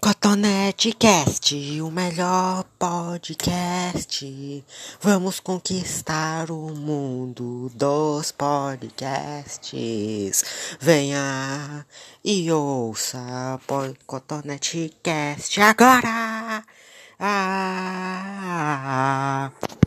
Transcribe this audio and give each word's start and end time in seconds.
Cotonete 0.00 0.92
Cast, 0.92 1.54
o 1.80 1.90
melhor 1.90 2.64
podcast. 2.78 4.64
Vamos 5.00 5.40
conquistar 5.40 6.50
o 6.50 6.74
mundo 6.74 7.70
dos 7.74 8.30
podcasts. 8.32 9.74
Venha 10.78 11.86
e 12.22 12.52
ouça 12.52 13.58
Cotonete 14.06 14.94
Cast 15.02 15.60
agora. 15.60 16.62
Ah. 17.18 18.03